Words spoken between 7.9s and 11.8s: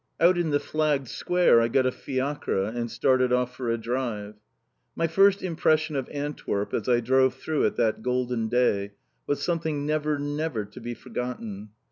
golden day, was something never, never to be forgotten.